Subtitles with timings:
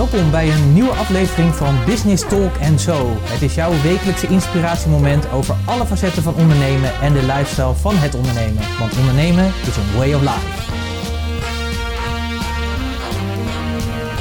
[0.00, 3.16] Welkom bij een nieuwe aflevering van Business Talk Zo.
[3.20, 8.14] Het is jouw wekelijkse inspiratiemoment over alle facetten van ondernemen en de lifestyle van het
[8.14, 8.62] ondernemen.
[8.78, 10.72] Want ondernemen is een way of life.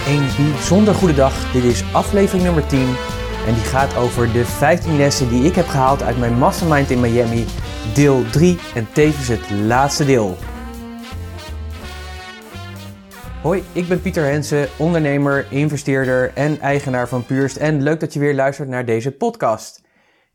[0.07, 1.51] Een bijzonder goede dag.
[1.51, 2.79] Dit is aflevering nummer 10
[3.47, 6.99] en die gaat over de 15 lessen die ik heb gehaald uit mijn mastermind in
[6.99, 7.45] Miami,
[7.93, 10.37] deel 3 en tevens het laatste deel.
[13.41, 17.57] Hoi, ik ben Pieter Hensen, ondernemer, investeerder en eigenaar van Puurst.
[17.57, 19.83] En leuk dat je weer luistert naar deze podcast.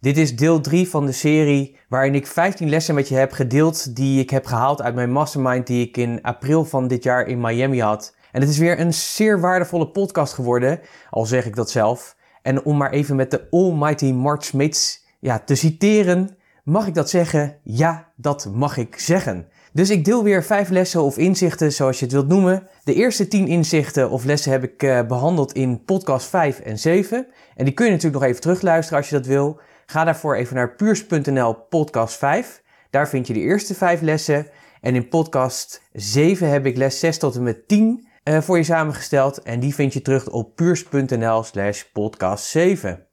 [0.01, 3.97] Dit is deel 3 van de serie waarin ik 15 lessen met je heb gedeeld
[3.97, 7.41] die ik heb gehaald uit mijn mastermind die ik in april van dit jaar in
[7.41, 8.17] Miami had.
[8.33, 12.17] En het is weer een zeer waardevolle podcast geworden, al zeg ik dat zelf.
[12.43, 17.11] En om maar even met de almighty Mart Smits ja, te citeren, mag ik dat
[17.11, 17.57] zeggen?
[17.63, 19.49] Ja, dat mag ik zeggen.
[19.75, 22.69] Dus ik deel weer vijf lessen of inzichten, zoals je het wilt noemen.
[22.85, 27.27] De eerste tien inzichten of lessen heb ik uh, behandeld in podcast 5 en 7.
[27.57, 29.61] En die kun je natuurlijk nog even terugluisteren als je dat wil.
[29.87, 32.63] Ga daarvoor even naar puurs.nl podcast 5.
[32.91, 34.47] Daar vind je de eerste vijf lessen.
[34.81, 38.65] En in podcast 7 heb ik les 6 tot en met 10 uh, voor je
[38.65, 39.43] samengesteld.
[39.43, 43.07] En die vind je terug op puurs.nl slash podcast 7.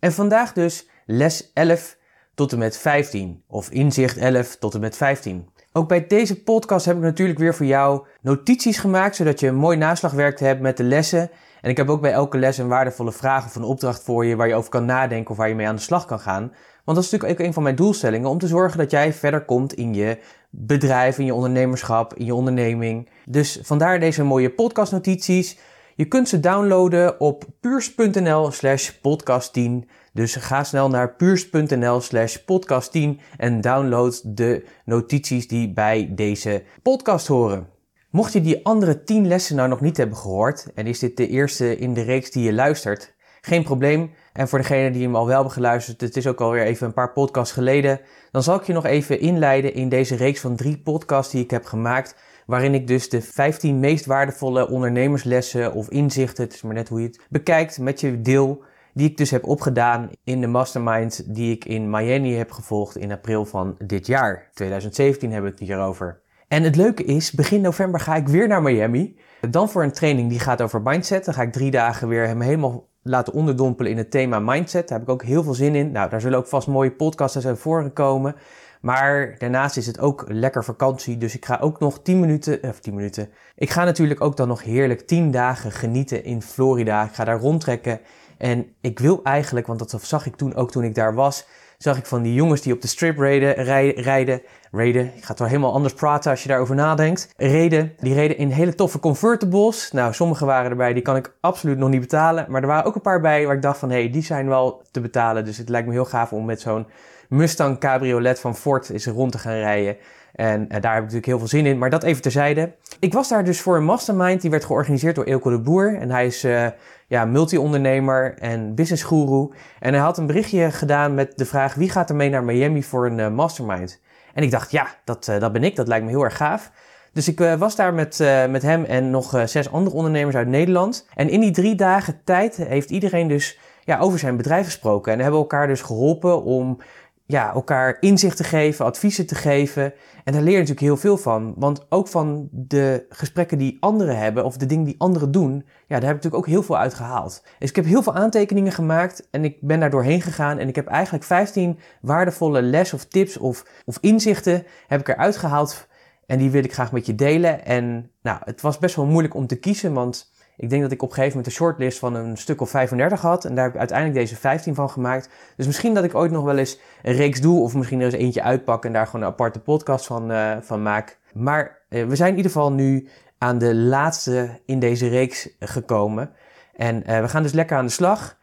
[0.00, 1.96] En vandaag dus les 11
[2.34, 3.44] tot en met 15.
[3.46, 5.54] Of inzicht 11 tot en met 15.
[5.76, 9.54] Ook bij deze podcast heb ik natuurlijk weer voor jou notities gemaakt, zodat je een
[9.54, 11.30] mooi naslagwerk hebt met de lessen.
[11.60, 14.36] En ik heb ook bij elke les een waardevolle vraag of een opdracht voor je
[14.36, 16.52] waar je over kan nadenken of waar je mee aan de slag kan gaan.
[16.84, 19.44] Want dat is natuurlijk ook een van mijn doelstellingen om te zorgen dat jij verder
[19.44, 20.18] komt in je
[20.50, 23.08] bedrijf, in je ondernemerschap, in je onderneming.
[23.24, 25.58] Dus vandaar deze mooie podcastnotities.
[25.94, 29.88] Je kunt ze downloaden op puurs.nl slash podcast 10.
[30.16, 36.62] Dus ga snel naar puurs.nl slash podcast 10 en download de notities die bij deze
[36.82, 37.68] podcast horen.
[38.10, 41.28] Mocht je die andere 10 lessen nou nog niet hebben gehoord en is dit de
[41.28, 44.10] eerste in de reeks die je luistert, geen probleem.
[44.32, 46.92] En voor degenen die hem al wel hebben geluisterd, het is ook alweer even een
[46.92, 50.78] paar podcasts geleden, dan zal ik je nog even inleiden in deze reeks van drie
[50.78, 56.44] podcasts die ik heb gemaakt, waarin ik dus de 15 meest waardevolle ondernemerslessen of inzichten,
[56.44, 58.64] het is maar net hoe je het bekijkt, met je deel
[58.96, 63.12] die ik dus heb opgedaan in de mastermind die ik in Miami heb gevolgd in
[63.12, 64.50] april van dit jaar.
[64.54, 66.20] 2017 hebben we het hierover.
[66.48, 69.16] En het leuke is, begin november ga ik weer naar Miami.
[69.50, 71.24] Dan voor een training die gaat over mindset.
[71.24, 74.88] Dan ga ik drie dagen weer hem helemaal laten onderdompelen in het thema mindset.
[74.88, 75.92] Daar heb ik ook heel veel zin in.
[75.92, 78.34] Nou, daar zullen ook vast mooie podcasts uit voorgekomen.
[78.80, 81.18] Maar daarnaast is het ook lekker vakantie.
[81.18, 83.28] Dus ik ga ook nog 10 minuten, of 10 minuten.
[83.56, 87.04] Ik ga natuurlijk ook dan nog heerlijk 10 dagen genieten in Florida.
[87.04, 88.00] Ik ga daar rondtrekken.
[88.38, 91.46] En ik wil eigenlijk, want dat zag ik toen ook toen ik daar was,
[91.78, 95.38] zag ik van die jongens die op de strip reden, rijden, rijden, ik ga het
[95.38, 99.92] wel helemaal anders praten als je daarover nadenkt, reden, die reden in hele toffe convertibles.
[99.92, 102.94] Nou, sommige waren erbij, die kan ik absoluut nog niet betalen, maar er waren ook
[102.94, 105.58] een paar bij waar ik dacht van, hé, hey, die zijn wel te betalen, dus
[105.58, 106.86] het lijkt me heel gaaf om met zo'n
[107.28, 109.96] Mustang cabriolet van Ford eens rond te gaan rijden.
[110.32, 112.72] En uh, daar heb ik natuurlijk heel veel zin in, maar dat even terzijde.
[113.00, 115.96] Ik was daar dus voor een mastermind, die werd georganiseerd door Eelco de Boer.
[115.96, 116.66] En hij is uh,
[117.06, 119.50] ja, multi-ondernemer en business guru.
[119.78, 122.82] En hij had een berichtje gedaan met de vraag, wie gaat er mee naar Miami
[122.82, 124.00] voor een uh, mastermind?
[124.34, 126.70] En ik dacht, ja, dat, dat ben ik, dat lijkt me heel erg gaaf.
[127.12, 128.18] Dus ik was daar met,
[128.50, 131.08] met hem en nog zes andere ondernemers uit Nederland.
[131.14, 135.12] En in die drie dagen tijd heeft iedereen dus ja, over zijn bedrijf gesproken.
[135.12, 136.78] En hebben elkaar dus geholpen om
[137.26, 139.92] ja, elkaar inzicht te geven, adviezen te geven.
[140.24, 141.54] En daar leer je natuurlijk heel veel van.
[141.56, 145.52] Want ook van de gesprekken die anderen hebben, of de dingen die anderen doen,
[145.86, 147.42] ja, daar heb ik natuurlijk ook heel veel uit gehaald.
[147.58, 150.58] Dus ik heb heel veel aantekeningen gemaakt en ik ben daar doorheen gegaan.
[150.58, 155.36] En ik heb eigenlijk 15 waardevolle les of tips of, of inzichten heb ik eruit
[155.36, 155.86] gehaald.
[156.26, 157.64] En die wil ik graag met je delen.
[157.64, 161.02] En nou, het was best wel moeilijk om te kiezen, want ik denk dat ik
[161.02, 163.44] op een gegeven moment een shortlist van een stuk of 35 had.
[163.44, 165.28] En daar heb ik uiteindelijk deze 15 van gemaakt.
[165.56, 167.62] Dus misschien dat ik ooit nog wel eens een reeks doe.
[167.62, 170.82] Of misschien er eens eentje uitpak en daar gewoon een aparte podcast van, uh, van
[170.82, 171.18] maak.
[171.34, 173.08] Maar uh, we zijn in ieder geval nu
[173.38, 176.30] aan de laatste in deze reeks gekomen.
[176.76, 178.36] En uh, we gaan dus lekker aan de slag.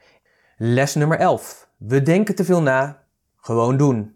[0.57, 1.67] Les nummer 11.
[1.77, 3.01] We denken te veel na.
[3.35, 4.15] Gewoon doen.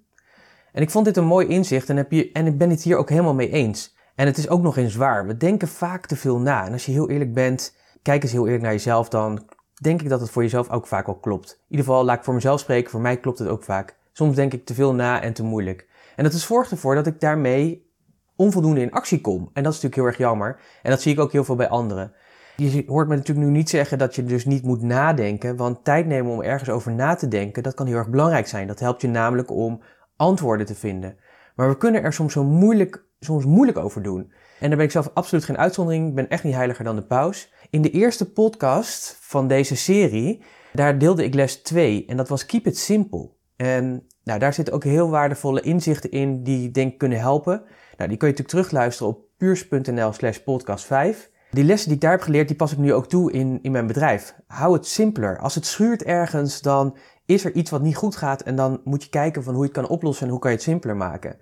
[0.71, 2.97] En ik vond dit een mooi inzicht en, heb je, en ik ben het hier
[2.97, 3.95] ook helemaal mee eens.
[4.15, 5.27] En het is ook nog eens waar.
[5.27, 6.65] We denken vaak te veel na.
[6.65, 7.75] En als je heel eerlijk bent,
[8.07, 9.50] kijk eens heel eerlijk naar jezelf, dan
[9.81, 11.51] denk ik dat het voor jezelf ook vaak al klopt.
[11.51, 13.98] In ieder geval, laat ik voor mezelf spreken, voor mij klopt het ook vaak.
[14.12, 15.88] Soms denk ik te veel na en te moeilijk.
[16.15, 17.92] En dat is zorgt ervoor dat ik daarmee
[18.36, 19.50] onvoldoende in actie kom.
[19.54, 20.59] En dat is natuurlijk heel erg jammer.
[20.83, 22.13] En dat zie ik ook heel veel bij anderen.
[22.56, 26.06] Je hoort me natuurlijk nu niet zeggen dat je dus niet moet nadenken, want tijd
[26.06, 28.68] nemen om ergens over na te denken, dat kan heel erg belangrijk zijn.
[28.68, 29.81] Dat helpt je namelijk om
[30.15, 31.18] antwoorden te vinden.
[31.56, 34.31] Maar we kunnen er soms zo moeilijk, soms moeilijk over doen.
[34.59, 36.07] En daar ben ik zelf absoluut geen uitzondering.
[36.07, 37.54] Ik ben echt niet heiliger dan de paus.
[37.69, 40.42] In de eerste podcast van deze serie,
[40.74, 42.06] daar deelde ik les 2.
[42.06, 43.30] En dat was Keep It Simple.
[43.56, 47.62] En nou, daar zitten ook heel waardevolle inzichten in die denk kunnen helpen.
[47.98, 51.30] Nou, die kun je natuurlijk terugluisteren op puurs.nl slash podcast 5.
[51.51, 53.71] Die lessen die ik daar heb geleerd, die pas ik nu ook toe in, in
[53.71, 54.36] mijn bedrijf.
[54.48, 55.39] Hou het simpeler.
[55.39, 59.03] Als het schuurt ergens, dan is er iets wat niet goed gaat en dan moet
[59.03, 61.38] je kijken van hoe je het kan oplossen en hoe kan je het simpeler maken.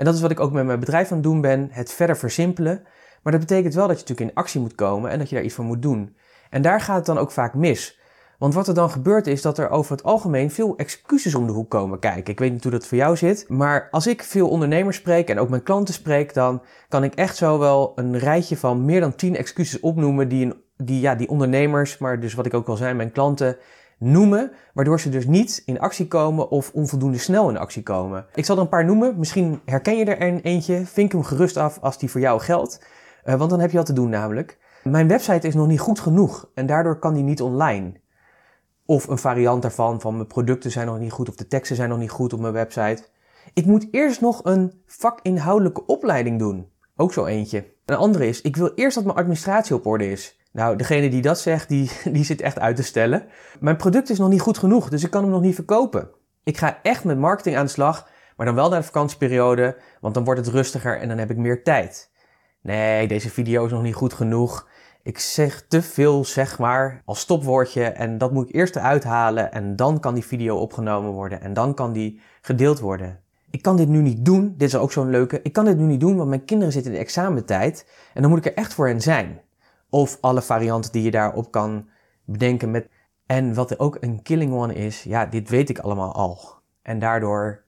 [0.00, 2.16] En dat is wat ik ook met mijn bedrijf aan het doen ben, het verder
[2.16, 2.82] versimpelen.
[3.22, 5.44] Maar dat betekent wel dat je natuurlijk in actie moet komen en dat je daar
[5.44, 6.16] iets voor moet doen.
[6.50, 8.00] En daar gaat het dan ook vaak mis.
[8.38, 11.52] Want wat er dan gebeurt is dat er over het algemeen veel excuses om de
[11.52, 12.32] hoek komen kijken.
[12.32, 15.38] Ik weet niet hoe dat voor jou zit, maar als ik veel ondernemers spreek en
[15.38, 19.14] ook mijn klanten spreek, dan kan ik echt zo wel een rijtje van meer dan
[19.14, 22.94] 10 excuses opnoemen die, die, ja, die ondernemers, maar dus wat ik ook al zei,
[22.94, 23.56] mijn klanten
[24.00, 28.26] noemen, waardoor ze dus niet in actie komen of onvoldoende snel in actie komen.
[28.34, 31.56] Ik zal er een paar noemen, misschien herken je er een eentje, vink hem gerust
[31.56, 32.86] af als die voor jou geldt,
[33.24, 34.58] uh, want dan heb je wat te doen namelijk.
[34.82, 37.92] Mijn website is nog niet goed genoeg en daardoor kan die niet online.
[38.86, 41.88] Of een variant daarvan, van mijn producten zijn nog niet goed of de teksten zijn
[41.88, 43.04] nog niet goed op mijn website.
[43.54, 46.68] Ik moet eerst nog een vakinhoudelijke opleiding doen.
[46.96, 47.64] Ook zo eentje.
[47.84, 50.39] Een andere is, ik wil eerst dat mijn administratie op orde is.
[50.52, 53.26] Nou, degene die dat zegt, die, die zit echt uit te stellen.
[53.60, 56.10] Mijn product is nog niet goed genoeg, dus ik kan hem nog niet verkopen.
[56.44, 60.14] Ik ga echt met marketing aan de slag, maar dan wel naar de vakantieperiode, want
[60.14, 62.10] dan wordt het rustiger en dan heb ik meer tijd.
[62.62, 64.68] Nee, deze video is nog niet goed genoeg.
[65.02, 69.52] Ik zeg te veel, zeg maar, als stopwoordje en dat moet ik eerst eruit halen
[69.52, 73.20] en dan kan die video opgenomen worden en dan kan die gedeeld worden.
[73.50, 75.84] Ik kan dit nu niet doen, dit is ook zo'n leuke, ik kan dit nu
[75.84, 78.74] niet doen want mijn kinderen zitten in de examentijd en dan moet ik er echt
[78.74, 79.40] voor hen zijn.
[79.90, 81.88] Of alle varianten die je daarop kan
[82.24, 82.88] bedenken met...
[83.26, 86.38] En wat er ook een killing one is, ja, dit weet ik allemaal al.
[86.82, 87.64] En daardoor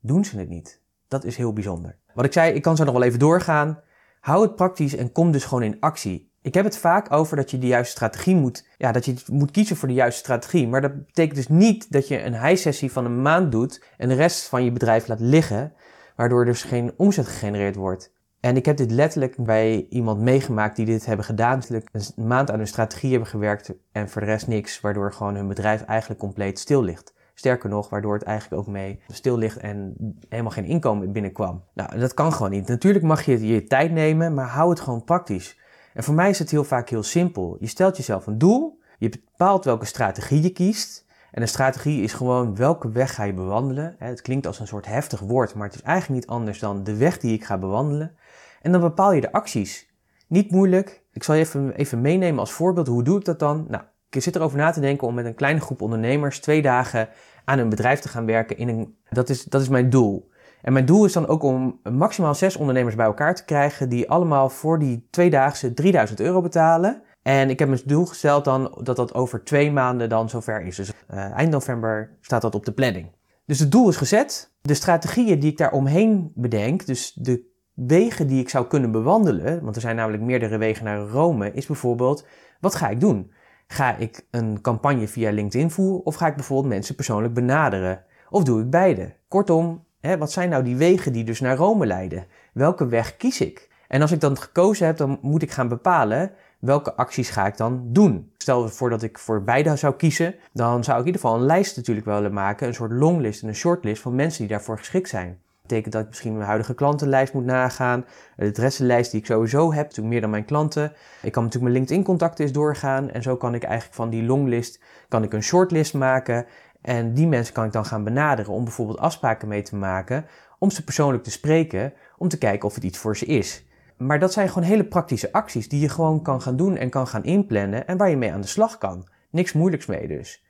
[0.00, 0.80] doen ze het niet.
[1.08, 1.96] Dat is heel bijzonder.
[2.14, 3.80] Wat ik zei, ik kan zo nog wel even doorgaan.
[4.20, 6.32] Hou het praktisch en kom dus gewoon in actie.
[6.42, 9.50] Ik heb het vaak over dat je de juiste strategie moet, ja, dat je moet
[9.50, 10.68] kiezen voor de juiste strategie.
[10.68, 14.08] Maar dat betekent dus niet dat je een high sessie van een maand doet en
[14.08, 15.72] de rest van je bedrijf laat liggen,
[16.16, 18.12] waardoor dus geen omzet gegenereerd wordt.
[18.44, 21.62] En ik heb dit letterlijk bij iemand meegemaakt die dit hebben gedaan.
[21.68, 24.80] Een maand aan hun strategie hebben gewerkt en voor de rest niks.
[24.80, 27.14] Waardoor gewoon hun bedrijf eigenlijk compleet stil ligt.
[27.34, 29.94] Sterker nog, waardoor het eigenlijk ook mee stil ligt en
[30.28, 31.64] helemaal geen inkomen binnenkwam.
[31.74, 32.68] Nou, dat kan gewoon niet.
[32.68, 35.58] Natuurlijk mag je je tijd nemen, maar hou het gewoon praktisch.
[35.94, 37.56] En voor mij is het heel vaak heel simpel.
[37.60, 41.04] Je stelt jezelf een doel, je bepaalt welke strategie je kiest.
[41.30, 43.94] En een strategie is gewoon welke weg ga je bewandelen.
[43.98, 46.96] Het klinkt als een soort heftig woord, maar het is eigenlijk niet anders dan de
[46.96, 48.16] weg die ik ga bewandelen.
[48.64, 49.88] En dan bepaal je de acties.
[50.28, 51.02] Niet moeilijk.
[51.12, 52.86] Ik zal je even, even meenemen als voorbeeld.
[52.86, 53.66] Hoe doe ik dat dan?
[53.68, 57.08] Nou, ik zit erover na te denken om met een kleine groep ondernemers twee dagen
[57.44, 58.56] aan een bedrijf te gaan werken.
[58.56, 60.30] In een, dat, is, dat is mijn doel.
[60.62, 64.10] En mijn doel is dan ook om maximaal zes ondernemers bij elkaar te krijgen die
[64.10, 67.02] allemaal voor die tweedaagse 3000 euro betalen.
[67.22, 70.76] En ik heb mijn doel gesteld dan dat dat over twee maanden dan zover is.
[70.76, 73.10] Dus uh, eind november staat dat op de planning.
[73.46, 74.52] Dus het doel is gezet.
[74.60, 79.62] De strategieën die ik daar omheen bedenk, dus de wegen die ik zou kunnen bewandelen,
[79.62, 82.26] want er zijn namelijk meerdere wegen naar Rome, is bijvoorbeeld,
[82.60, 83.32] wat ga ik doen?
[83.66, 88.04] Ga ik een campagne via LinkedIn voeren of ga ik bijvoorbeeld mensen persoonlijk benaderen?
[88.30, 89.12] Of doe ik beide?
[89.28, 92.26] Kortom, hè, wat zijn nou die wegen die dus naar Rome leiden?
[92.52, 93.68] Welke weg kies ik?
[93.88, 97.56] En als ik dan gekozen heb, dan moet ik gaan bepalen welke acties ga ik
[97.56, 98.32] dan doen.
[98.36, 101.46] Stel voor dat ik voor beide zou kiezen, dan zou ik in ieder geval een
[101.46, 105.08] lijst natuurlijk willen maken, een soort longlist en een shortlist van mensen die daarvoor geschikt
[105.08, 108.04] zijn betekent dat ik misschien mijn huidige klantenlijst moet nagaan.
[108.36, 110.92] De adressenlijst die ik sowieso heb, natuurlijk meer dan mijn klanten.
[111.22, 113.10] Ik kan natuurlijk mijn LinkedIn-contacten eens doorgaan.
[113.10, 116.46] En zo kan ik eigenlijk van die longlist kan ik een shortlist maken.
[116.80, 120.26] En die mensen kan ik dan gaan benaderen om bijvoorbeeld afspraken mee te maken.
[120.58, 123.64] Om ze persoonlijk te spreken, om te kijken of het iets voor ze is.
[123.96, 127.06] Maar dat zijn gewoon hele praktische acties die je gewoon kan gaan doen en kan
[127.06, 129.06] gaan inplannen en waar je mee aan de slag kan.
[129.30, 130.43] Niks moeilijks mee dus.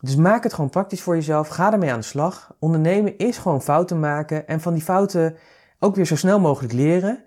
[0.00, 1.48] Dus maak het gewoon praktisch voor jezelf.
[1.48, 2.54] Ga ermee aan de slag.
[2.58, 5.36] Ondernemen is gewoon fouten maken en van die fouten
[5.78, 7.24] ook weer zo snel mogelijk leren.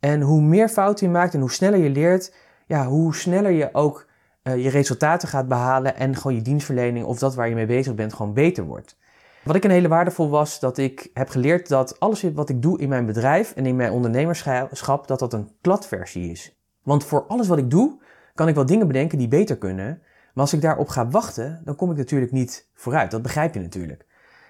[0.00, 2.34] En hoe meer fouten je maakt en hoe sneller je leert,
[2.66, 4.06] ja, hoe sneller je ook
[4.42, 7.94] uh, je resultaten gaat behalen en gewoon je dienstverlening of dat waar je mee bezig
[7.94, 8.96] bent gewoon beter wordt.
[9.44, 12.78] Wat ik een hele waardevol was, dat ik heb geleerd dat alles wat ik doe
[12.78, 16.56] in mijn bedrijf en in mijn ondernemerschap, dat dat een kladversie is.
[16.82, 17.98] Want voor alles wat ik doe,
[18.34, 20.02] kan ik wel dingen bedenken die beter kunnen.
[20.36, 23.10] Maar als ik daarop ga wachten, dan kom ik natuurlijk niet vooruit.
[23.10, 24.06] Dat begrijp je natuurlijk.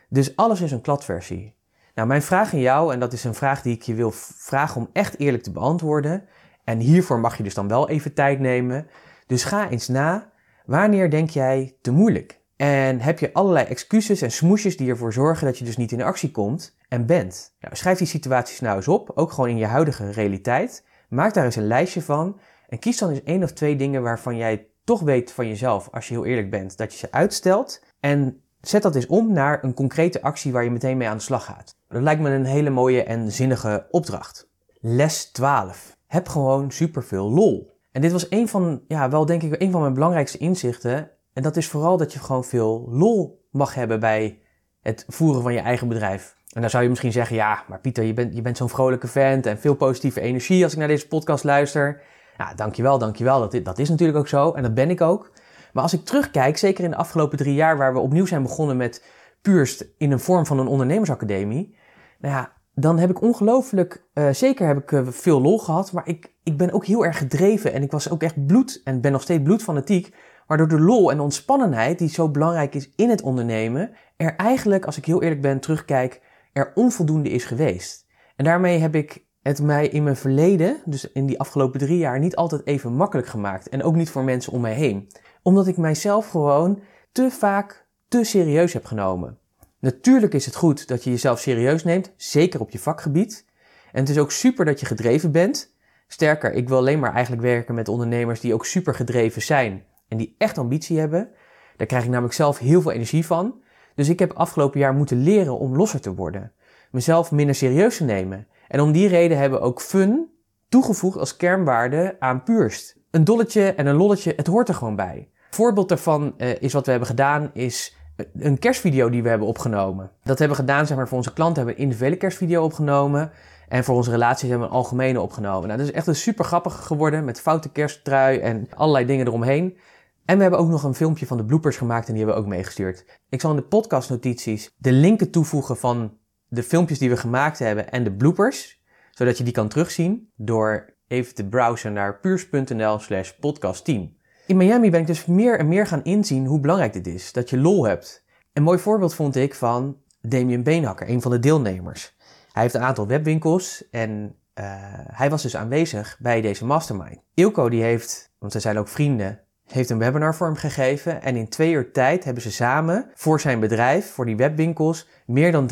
[0.08, 1.54] Dus alles is een kladversie.
[1.94, 4.80] Nou, mijn vraag aan jou, en dat is een vraag die ik je wil vragen
[4.80, 6.24] om echt eerlijk te beantwoorden.
[6.64, 8.86] En hiervoor mag je dus dan wel even tijd nemen.
[9.26, 10.32] Dus ga eens na,
[10.64, 12.40] wanneer denk jij te moeilijk?
[12.56, 16.02] En heb je allerlei excuses en smoesjes die ervoor zorgen dat je dus niet in
[16.02, 17.56] actie komt en bent.
[17.60, 20.84] Nou, schrijf die situaties nou eens op, ook gewoon in je huidige realiteit.
[21.08, 24.36] Maak daar eens een lijstje van en kies dan eens één of twee dingen waarvan
[24.36, 27.84] jij toch weet van jezelf, als je heel eerlijk bent, dat je ze uitstelt.
[28.00, 31.22] En zet dat eens om naar een concrete actie waar je meteen mee aan de
[31.22, 31.76] slag gaat.
[31.88, 34.48] Dat lijkt me een hele mooie en zinnige opdracht.
[34.80, 35.96] Les 12.
[36.06, 37.74] Heb gewoon superveel lol.
[37.92, 41.10] En dit was een van, ja, wel denk ik, een van mijn belangrijkste inzichten.
[41.32, 44.38] En dat is vooral dat je gewoon veel lol mag hebben bij
[44.80, 46.36] het voeren van je eigen bedrijf.
[46.52, 49.06] En dan zou je misschien zeggen, ja, maar Pieter, je bent, je bent zo'n vrolijke
[49.06, 52.02] vent en veel positieve energie als ik naar deze podcast luister.
[52.38, 53.40] Ja, dankjewel, dankjewel.
[53.40, 55.32] Dat, dat is natuurlijk ook zo en dat ben ik ook.
[55.72, 58.76] Maar als ik terugkijk, zeker in de afgelopen drie jaar waar we opnieuw zijn begonnen
[58.76, 59.04] met
[59.42, 61.76] Puurst in een vorm van een ondernemersacademie.
[62.18, 66.08] Nou ja, dan heb ik ongelooflijk, uh, zeker heb ik uh, veel lol gehad, maar
[66.08, 69.12] ik, ik ben ook heel erg gedreven en ik was ook echt bloed en ben
[69.12, 70.14] nog steeds bloedfanatiek.
[70.46, 74.84] Waardoor de lol en de ontspannenheid die zo belangrijk is in het ondernemen, er eigenlijk,
[74.84, 78.06] als ik heel eerlijk ben, terugkijk, er onvoldoende is geweest.
[78.36, 82.18] En daarmee heb ik het mij in mijn verleden, dus in die afgelopen drie jaar,
[82.18, 83.68] niet altijd even makkelijk gemaakt.
[83.68, 85.08] En ook niet voor mensen om mij heen.
[85.42, 86.80] Omdat ik mijzelf gewoon
[87.12, 89.38] te vaak te serieus heb genomen.
[89.80, 93.44] Natuurlijk is het goed dat je jezelf serieus neemt, zeker op je vakgebied.
[93.92, 95.74] En het is ook super dat je gedreven bent.
[96.08, 100.16] Sterker, ik wil alleen maar eigenlijk werken met ondernemers die ook super gedreven zijn en
[100.16, 101.28] die echt ambitie hebben.
[101.76, 103.60] Daar krijg ik namelijk zelf heel veel energie van.
[103.94, 106.52] Dus ik heb afgelopen jaar moeten leren om losser te worden.
[106.90, 108.46] Mezelf minder serieus te nemen.
[108.68, 110.30] En om die reden hebben we ook fun
[110.68, 112.96] toegevoegd als kernwaarde aan Puurst.
[113.10, 115.28] Een dolletje en een lolletje, het hoort er gewoon bij.
[115.50, 117.96] voorbeeld daarvan uh, is wat we hebben gedaan, is
[118.38, 120.10] een kerstvideo die we hebben opgenomen.
[120.22, 123.30] Dat hebben we gedaan, zeg maar, voor onze klanten hebben we een individuele kerstvideo opgenomen.
[123.68, 125.66] En voor onze relaties hebben we een algemene opgenomen.
[125.66, 129.78] Nou, dat is echt een super grappig geworden met foute kersttrui en allerlei dingen eromheen.
[130.24, 132.46] En we hebben ook nog een filmpje van de bloopers gemaakt en die hebben we
[132.46, 133.04] ook meegestuurd.
[133.28, 136.18] Ik zal in de podcastnotities de linken toevoegen van
[136.56, 140.94] de filmpjes die we gemaakt hebben en de bloopers, zodat je die kan terugzien door
[141.08, 144.16] even te browsen naar puurs.nl slash podcastteam.
[144.46, 147.50] In Miami ben ik dus meer en meer gaan inzien hoe belangrijk dit is, dat
[147.50, 148.24] je lol hebt.
[148.52, 152.16] Een mooi voorbeeld vond ik van Damien Beenhakker, een van de deelnemers.
[152.52, 154.64] Hij heeft een aantal webwinkels en uh,
[155.12, 157.20] hij was dus aanwezig bij deze mastermind.
[157.34, 161.22] Ilko die heeft, want ze zijn ook vrienden, heeft een webinar voor hem gegeven.
[161.22, 165.52] En in twee uur tijd hebben ze samen voor zijn bedrijf, voor die webwinkels, meer
[165.52, 165.70] dan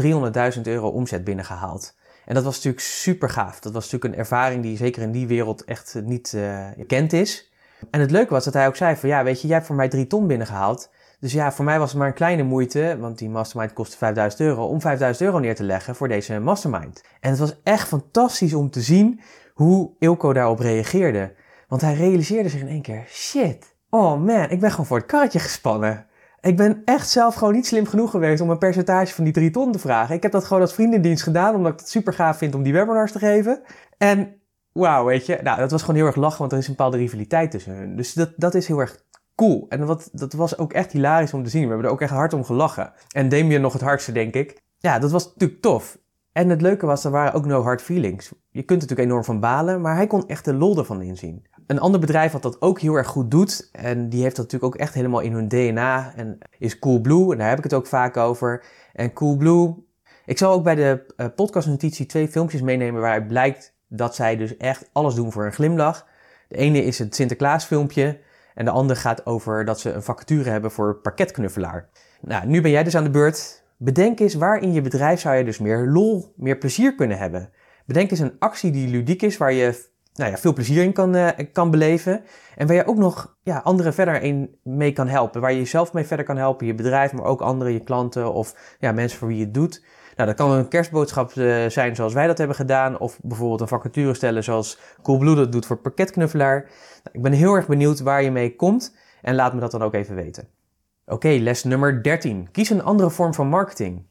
[0.57, 1.95] 300.000 euro omzet binnengehaald.
[2.25, 3.61] En dat was natuurlijk super gaaf.
[3.61, 7.53] Dat was natuurlijk een ervaring die zeker in die wereld echt niet uh, bekend is.
[7.91, 9.77] En het leuke was dat hij ook zei van ja, weet je, jij hebt voor
[9.77, 10.91] mij drie ton binnengehaald.
[11.21, 14.41] Dus ja, voor mij was het maar een kleine moeite, want die mastermind kostte 5000
[14.41, 17.05] euro, om 5000 euro neer te leggen voor deze mastermind.
[17.21, 19.21] En het was echt fantastisch om te zien
[19.55, 21.35] hoe Ilko daarop reageerde.
[21.69, 25.07] Want hij realiseerde zich in één keer, shit, oh man, ik ben gewoon voor het
[25.07, 26.07] karretje gespannen.
[26.41, 29.51] Ik ben echt zelf gewoon niet slim genoeg geweest om een percentage van die 3
[29.51, 30.15] ton te vragen.
[30.15, 32.73] Ik heb dat gewoon als vriendendienst gedaan, omdat ik het super gaaf vind om die
[32.73, 33.61] webinars te geven.
[33.99, 34.41] En
[34.73, 36.97] wauw, weet je, nou, dat was gewoon heel erg lachen, want er is een bepaalde
[36.97, 37.97] rivaliteit tussen hun.
[37.97, 39.67] Dus dat, dat is heel erg cool.
[39.69, 41.63] En wat, dat was ook echt hilarisch om te zien.
[41.63, 42.93] We hebben er ook echt hard om gelachen.
[43.09, 44.63] En Damien nog het hardste, denk ik.
[44.79, 45.99] Ja, dat was natuurlijk tof.
[46.33, 48.33] En het leuke was, er waren ook no hard feelings.
[48.51, 51.47] Je kunt er natuurlijk enorm van balen, maar hij kon echt de lol ervan inzien.
[51.67, 54.75] Een ander bedrijf wat dat ook heel erg goed doet, en die heeft dat natuurlijk
[54.75, 57.87] ook echt helemaal in hun DNA, en is Coolblue, en daar heb ik het ook
[57.87, 58.65] vaak over.
[58.93, 59.75] En Coolblue,
[60.25, 64.57] ik zal ook bij de uh, podcastnotitie twee filmpjes meenemen waaruit blijkt dat zij dus
[64.57, 66.07] echt alles doen voor een glimlach.
[66.49, 68.21] De ene is het Sinterklaas filmpje,
[68.55, 71.89] en de andere gaat over dat ze een vacature hebben voor parketknuffelaar.
[72.21, 73.63] Nou, nu ben jij dus aan de beurt.
[73.77, 77.51] Bedenk eens waar in je bedrijf zou je dus meer lol, meer plezier kunnen hebben.
[77.87, 81.17] Bedenk eens een actie die ludiek is, waar je nou ja, veel plezier in kan,
[81.17, 82.25] uh, kan beleven.
[82.57, 85.41] En waar je ook nog ja, anderen verder in mee kan helpen.
[85.41, 88.77] Waar je jezelf mee verder kan helpen, je bedrijf, maar ook anderen, je klanten of
[88.79, 89.85] ja, mensen voor wie je het doet.
[90.17, 92.99] Nou, dat kan een kerstboodschap uh, zijn zoals wij dat hebben gedaan.
[92.99, 96.61] Of bijvoorbeeld een vacature stellen zoals Coolblue dat doet voor parketknuffelaar.
[96.61, 98.97] Nou, ik ben heel erg benieuwd waar je mee komt.
[99.23, 100.49] En laat me dat dan ook even weten.
[101.07, 102.49] Oké, les nummer 13.
[102.51, 104.07] Kies een andere vorm van marketing.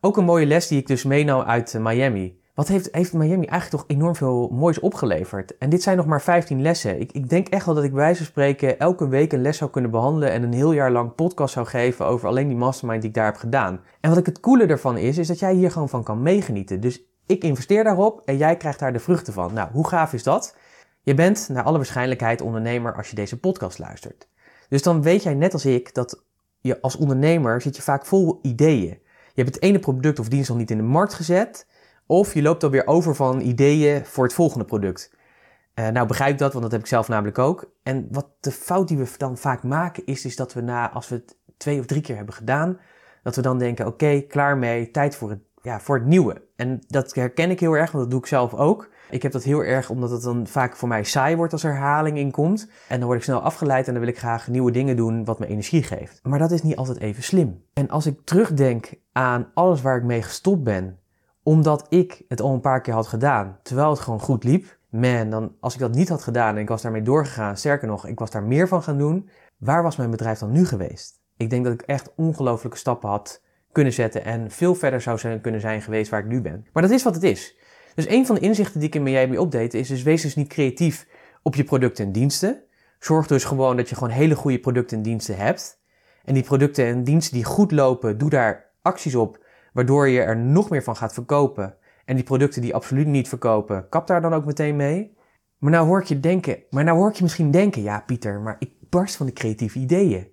[0.00, 2.40] Ook een mooie les die ik dus meenam uit uh, Miami.
[2.56, 5.58] Wat heeft, heeft Miami eigenlijk toch enorm veel moois opgeleverd?
[5.58, 7.00] En dit zijn nog maar 15 lessen.
[7.00, 9.56] Ik, ik denk echt wel dat ik bij wijze van spreken elke week een les
[9.56, 13.00] zou kunnen behandelen en een heel jaar lang podcast zou geven over alleen die mastermind
[13.00, 13.80] die ik daar heb gedaan.
[14.00, 16.80] En wat ik het coole ervan is, is dat jij hier gewoon van kan meegenieten.
[16.80, 19.52] Dus ik investeer daarop en jij krijgt daar de vruchten van.
[19.52, 20.56] Nou, hoe gaaf is dat?
[21.02, 24.28] Je bent naar alle waarschijnlijkheid ondernemer als je deze podcast luistert.
[24.68, 26.22] Dus dan weet jij net als ik dat
[26.60, 28.98] je als ondernemer zit je vaak vol ideeën.
[29.34, 31.66] Je hebt het ene product of dienst nog niet in de markt gezet.
[32.06, 35.14] Of je loopt alweer over van ideeën voor het volgende product.
[35.74, 37.70] Uh, nou begrijp dat, want dat heb ik zelf namelijk ook.
[37.82, 41.08] En wat de fout die we dan vaak maken is, is dat we na, als
[41.08, 42.78] we het twee of drie keer hebben gedaan,
[43.22, 46.42] dat we dan denken, oké, klaar mee, tijd voor het, ja, voor het nieuwe.
[46.56, 48.88] En dat herken ik heel erg, want dat doe ik zelf ook.
[49.10, 51.72] Ik heb dat heel erg omdat het dan vaak voor mij saai wordt als er
[51.72, 52.68] herhaling in komt.
[52.88, 55.38] En dan word ik snel afgeleid en dan wil ik graag nieuwe dingen doen wat
[55.38, 56.20] me energie geeft.
[56.22, 57.62] Maar dat is niet altijd even slim.
[57.72, 60.98] En als ik terugdenk aan alles waar ik mee gestopt ben,
[61.46, 64.78] omdat ik het al een paar keer had gedaan, terwijl het gewoon goed liep.
[64.88, 68.06] Man, dan als ik dat niet had gedaan en ik was daarmee doorgegaan, sterker nog,
[68.06, 71.20] ik was daar meer van gaan doen, waar was mijn bedrijf dan nu geweest?
[71.36, 75.40] Ik denk dat ik echt ongelooflijke stappen had kunnen zetten en veel verder zou zijn,
[75.40, 76.66] kunnen zijn geweest waar ik nu ben.
[76.72, 77.56] Maar dat is wat het is.
[77.94, 80.48] Dus een van de inzichten die ik in Miami update is dus wees dus niet
[80.48, 81.06] creatief
[81.42, 82.62] op je producten en diensten.
[82.98, 85.80] Zorg dus gewoon dat je gewoon hele goede producten en diensten hebt.
[86.24, 89.44] En die producten en diensten die goed lopen, doe daar acties op,
[89.76, 91.74] waardoor je er nog meer van gaat verkopen.
[92.04, 95.16] En die producten die absoluut niet verkopen, kap daar dan ook meteen mee.
[95.58, 98.40] Maar nou hoor ik je denken, maar nou hoor ik je misschien denken, ja Pieter,
[98.40, 100.28] maar ik barst van de creatieve ideeën.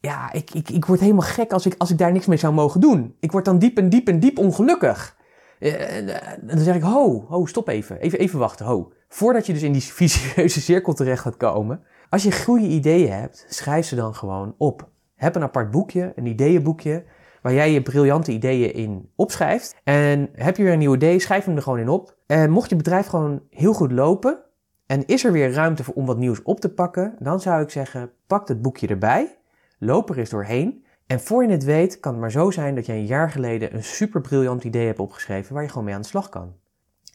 [0.00, 2.54] Ja, ik, ik, ik word helemaal gek als ik, als ik daar niks mee zou
[2.54, 3.16] mogen doen.
[3.20, 5.16] Ik word dan diep en diep en diep ongelukkig.
[5.58, 8.00] En eh, dan zeg ik, ho, ho, stop even.
[8.00, 8.92] Even, even wachten, ho.
[9.08, 11.82] Voordat je dus in die vicieuze cirkel terecht gaat komen.
[12.08, 14.88] Als je goede ideeën hebt, schrijf ze dan gewoon op.
[15.14, 17.04] Heb een apart boekje, een ideeënboekje,
[17.42, 19.76] waar jij je briljante ideeën in opschrijft.
[19.84, 22.16] En heb je weer een nieuw idee, schrijf hem er gewoon in op.
[22.26, 24.38] En mocht je bedrijf gewoon heel goed lopen
[24.86, 27.70] en is er weer ruimte voor om wat nieuws op te pakken, dan zou ik
[27.70, 29.38] zeggen, pak het boekje erbij,
[29.78, 32.86] loop er eens doorheen en voor je het weet, kan het maar zo zijn dat
[32.86, 36.00] je een jaar geleden een super briljant idee hebt opgeschreven waar je gewoon mee aan
[36.00, 36.54] de slag kan.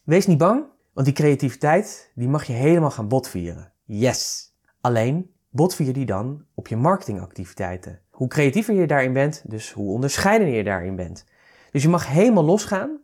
[0.03, 3.73] Wees niet bang, want die creativiteit, die mag je helemaal gaan botvieren.
[3.83, 4.51] Yes!
[4.81, 7.99] Alleen, botvier die dan op je marketingactiviteiten.
[8.23, 11.25] Hoe creatiever je daarin bent, dus hoe onderscheidender je daarin bent.
[11.71, 12.97] Dus je mag helemaal losgaan.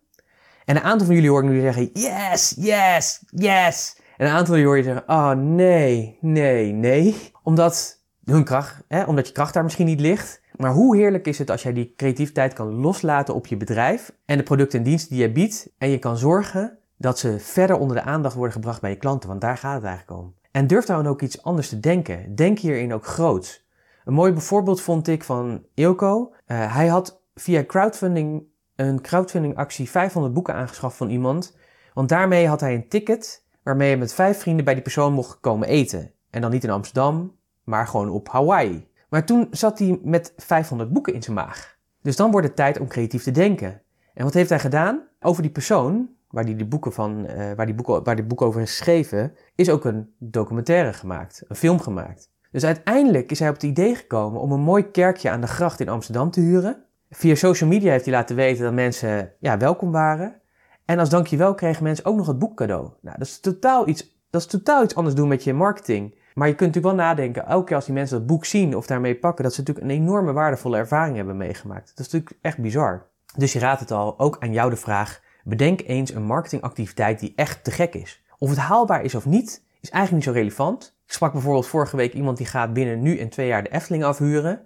[0.66, 3.96] En een aantal van jullie hoor ik nu zeggen, yes, yes, yes.
[4.18, 7.32] En een aantal van jullie je zeggen, oh nee, nee, nee.
[7.44, 10.42] Omdat hun kracht, hè, omdat je kracht daar misschien niet ligt.
[10.56, 14.38] Maar hoe heerlijk is het als jij die creativiteit kan loslaten op je bedrijf en
[14.38, 17.96] de producten en diensten die je biedt en je kan zorgen dat ze verder onder
[17.96, 20.34] de aandacht worden gebracht bij je klanten, want daar gaat het eigenlijk om.
[20.52, 22.36] En durf dan ook iets anders te denken.
[22.36, 23.68] Denk hierin ook groot.
[24.06, 26.34] Een mooi voorbeeld vond ik van Ilko.
[26.48, 28.44] Uh, hij had via crowdfunding
[28.76, 31.58] een crowdfunding actie 500 boeken aangeschaft van iemand,
[31.94, 35.40] want daarmee had hij een ticket waarmee hij met vijf vrienden bij die persoon mocht
[35.40, 36.12] komen eten.
[36.30, 38.88] En dan niet in Amsterdam, maar gewoon op Hawaii.
[39.10, 41.78] Maar toen zat hij met 500 boeken in zijn maag.
[42.02, 43.82] Dus dan wordt het tijd om creatief te denken.
[44.14, 45.08] En wat heeft hij gedaan?
[45.20, 48.70] Over die persoon, waar die, boeken van, uh, waar, die waar die boek over is
[48.70, 52.32] geschreven, is ook een documentaire gemaakt, een film gemaakt.
[52.52, 55.80] Dus uiteindelijk is hij op het idee gekomen om een mooi kerkje aan de gracht
[55.80, 56.84] in Amsterdam te huren.
[57.10, 60.42] Via social media heeft hij laten weten dat mensen ja, welkom waren.
[60.86, 62.90] En als dankjewel kregen mensen ook nog het boek cadeau.
[63.02, 66.18] Nou, dat is totaal iets, dat is totaal iets anders doen met je marketing.
[66.34, 68.88] Maar je kunt natuurlijk wel nadenken, elke keer als die mensen dat boek zien of
[68.88, 71.88] daarmee pakken, dat ze natuurlijk een enorme waardevolle ervaring hebben meegemaakt.
[71.96, 73.08] Dat is natuurlijk echt bizar.
[73.36, 77.34] Dus je raadt het al, ook aan jou de vraag, bedenk eens een marketingactiviteit die
[77.36, 78.24] echt te gek is.
[78.38, 80.98] Of het haalbaar is of niet, is eigenlijk niet zo relevant.
[81.06, 84.04] Ik sprak bijvoorbeeld vorige week iemand die gaat binnen nu en twee jaar de Efteling
[84.04, 84.62] afhuren.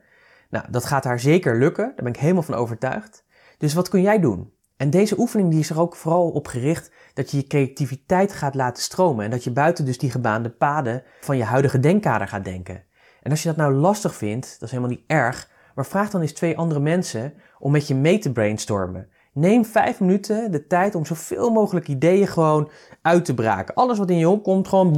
[0.50, 3.26] Nou, dat gaat haar zeker lukken, daar ben ik helemaal van overtuigd.
[3.58, 4.54] Dus wat kun jij doen?
[4.78, 8.56] En deze oefening die is er ook vooral op gericht dat je je creativiteit gaat
[8.56, 12.46] laten stromen en dat je buiten dus die gebaande paden van je huidige denkkader gaat
[12.46, 12.84] denken.
[13.22, 16.22] En als je dat nou lastig vindt, dat is helemaal niet erg, maar vraag dan
[16.22, 19.10] eens twee andere mensen om met je mee te brainstormen.
[19.34, 22.70] Neem vijf minuten de tijd om zoveel mogelijk ideeën gewoon
[23.02, 23.76] uit te braken.
[23.76, 24.96] Alles wat in je opkomt, gewoon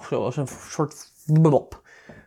[0.00, 1.12] zoals een soort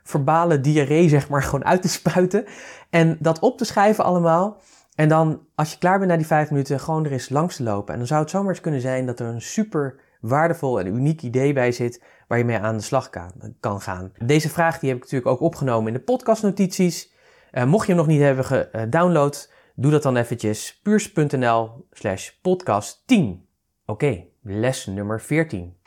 [0.04, 2.46] verbale diarree, zeg maar, gewoon uit te spuiten.
[2.90, 4.58] En dat op te schrijven allemaal.
[4.96, 7.64] En dan, als je klaar bent na die vijf minuten, gewoon er eens langs te
[7.64, 7.94] lopen.
[7.94, 11.22] En dan zou het zomaar eens kunnen zijn dat er een super waardevol en uniek
[11.22, 14.12] idee bij zit waar je mee aan de slag kan, kan gaan.
[14.26, 17.14] Deze vraag die heb ik natuurlijk ook opgenomen in de podcastnotities.
[17.52, 23.04] Uh, mocht je hem nog niet hebben gedownload, doe dat dan eventjes puurs.nl slash podcast
[23.06, 23.46] 10.
[23.86, 25.78] Oké, les nummer 14.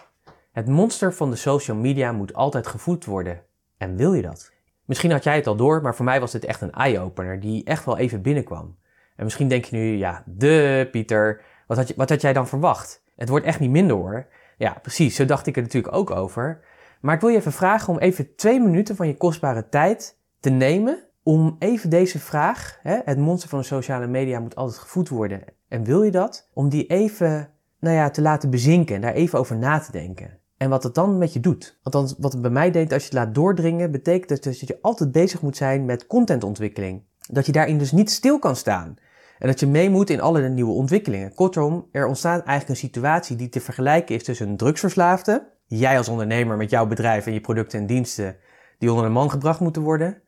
[0.53, 3.43] Het monster van de social media moet altijd gevoed worden.
[3.79, 4.53] En wil je dat?
[4.85, 7.65] Misschien had jij het al door, maar voor mij was dit echt een eye-opener die
[7.65, 8.77] echt wel even binnenkwam.
[9.17, 12.49] En misschien denk je nu, ja, de Pieter, wat had, je, wat had jij dan
[12.49, 13.03] verwacht?
[13.17, 14.27] Het wordt echt niet minder hoor.
[14.59, 16.65] Ja, precies, zo dacht ik er natuurlijk ook over.
[17.01, 20.51] Maar ik wil je even vragen om even twee minuten van je kostbare tijd te
[20.51, 25.09] nemen om even deze vraag, hè, het monster van de sociale media moet altijd gevoed
[25.09, 25.43] worden.
[25.69, 26.49] En wil je dat?
[26.53, 30.39] Om die even, nou ja, te laten bezinken en daar even over na te denken.
[30.57, 31.79] En wat het dan met je doet.
[31.83, 34.79] Want wat het bij mij deed, als je het laat doordringen, betekent dus dat je
[34.81, 37.03] altijd bezig moet zijn met contentontwikkeling.
[37.31, 38.97] Dat je daarin dus niet stil kan staan.
[39.39, 41.35] En dat je mee moet in alle nieuwe ontwikkelingen.
[41.35, 46.09] Kortom, er ontstaat eigenlijk een situatie die te vergelijken is tussen een drugsverslaafde, jij als
[46.09, 48.37] ondernemer met jouw bedrijf en je producten en diensten
[48.79, 50.23] die onder de man gebracht moeten worden,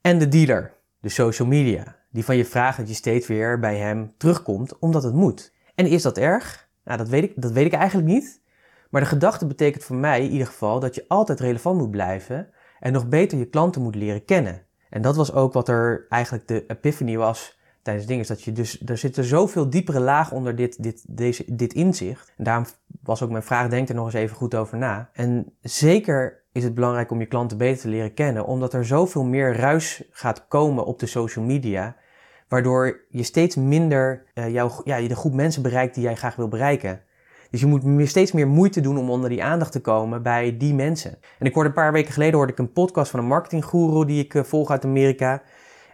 [0.00, 0.76] en de dealer.
[1.00, 1.96] de social media.
[2.10, 5.52] Die van je vraagt dat je steeds weer bij hem terugkomt omdat het moet.
[5.74, 6.68] En is dat erg?
[6.84, 8.42] Nou, dat weet ik, dat weet ik eigenlijk niet.
[8.90, 12.48] Maar de gedachte betekent voor mij in ieder geval dat je altijd relevant moet blijven
[12.80, 14.62] en nog beter je klanten moet leren kennen.
[14.90, 18.26] En dat was ook wat er eigenlijk de epiphany was tijdens dingen.
[18.26, 22.32] Dat je dus, er zit er zoveel diepere laag onder dit, dit, deze, dit inzicht.
[22.36, 22.66] En daarom
[23.02, 25.10] was ook mijn vraag, denk er nog eens even goed over na.
[25.12, 29.24] En zeker is het belangrijk om je klanten beter te leren kennen, omdat er zoveel
[29.24, 31.96] meer ruis gaat komen op de social media,
[32.48, 36.48] waardoor je steeds minder uh, jouw, ja, de groep mensen bereikt die jij graag wil
[36.48, 37.00] bereiken.
[37.50, 40.74] Dus je moet steeds meer moeite doen om onder die aandacht te komen bij die
[40.74, 41.18] mensen.
[41.38, 44.24] En ik hoorde een paar weken geleden hoorde ik een podcast van een marketinggoeroe die
[44.24, 45.42] ik uh, volg uit Amerika.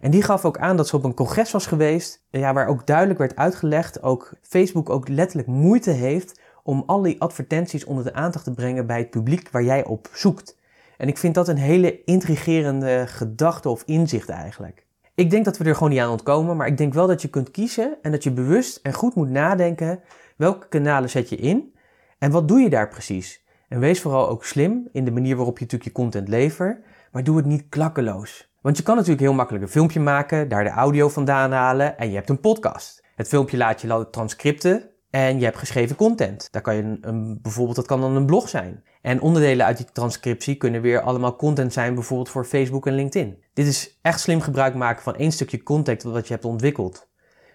[0.00, 2.86] En die gaf ook aan dat ze op een congres was geweest, ja, waar ook
[2.86, 8.14] duidelijk werd uitgelegd, ook Facebook ook letterlijk moeite heeft om al die advertenties onder de
[8.14, 10.58] aandacht te brengen bij het publiek waar jij op zoekt.
[10.96, 14.86] En ik vind dat een hele intrigerende gedachte of inzicht eigenlijk.
[15.14, 17.28] Ik denk dat we er gewoon niet aan ontkomen, maar ik denk wel dat je
[17.28, 20.00] kunt kiezen en dat je bewust en goed moet nadenken
[20.36, 21.74] welke kanalen zet je in
[22.18, 23.44] en wat doe je daar precies.
[23.68, 27.24] En wees vooral ook slim in de manier waarop je natuurlijk je content levert, maar
[27.24, 28.52] doe het niet klakkeloos.
[28.60, 32.08] Want je kan natuurlijk heel makkelijk een filmpje maken, daar de audio vandaan halen en
[32.08, 33.04] je hebt een podcast.
[33.14, 36.48] Het filmpje laat je transcripten en je hebt geschreven content.
[36.50, 38.84] Daar kan je een, bijvoorbeeld, dat kan dan een blog zijn.
[39.02, 43.42] En onderdelen uit die transcriptie kunnen weer allemaal content zijn, bijvoorbeeld voor Facebook en LinkedIn.
[43.52, 47.08] Dit is echt slim gebruik maken van één stukje content wat je hebt ontwikkeld.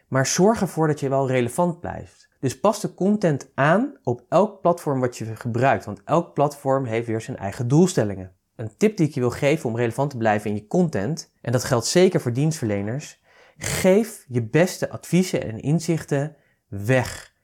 [0.08, 2.30] Maar zorg ervoor dat je wel relevant blijft.
[2.39, 7.08] Dus pas de content aan op elk platform wat je gebruikt, want elk platform heeft
[7.08, 8.32] weer zijn eigen doelstellingen.
[8.56, 11.52] Een tip die ik je wil geven om relevant te blijven in je content, en
[11.52, 13.22] dat geldt zeker voor dienstverleners,
[13.58, 16.36] geef je beste adviezen en inzichten
[16.67, 17.38] weg.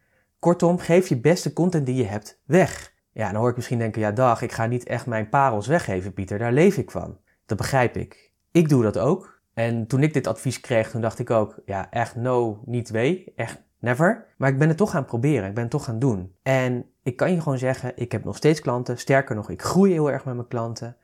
[0.45, 2.93] Kortom, geef je beste content die je hebt weg.
[3.11, 6.13] Ja, dan hoor ik misschien denken, ja dag, ik ga niet echt mijn parels weggeven,
[6.13, 7.17] Pieter, daar leef ik van.
[7.45, 8.33] Dat begrijp ik.
[8.51, 9.41] Ik doe dat ook.
[9.53, 13.31] En toen ik dit advies kreeg, toen dacht ik ook, ja, echt no, niet way,
[13.35, 14.25] echt never.
[14.37, 16.35] Maar ik ben het toch gaan proberen, ik ben het toch gaan doen.
[16.43, 19.91] En ik kan je gewoon zeggen, ik heb nog steeds klanten, sterker nog, ik groei
[19.91, 20.97] heel erg met mijn klanten.